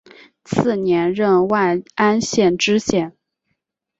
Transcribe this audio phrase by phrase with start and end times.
[0.43, 3.15] 次年任万安县知县。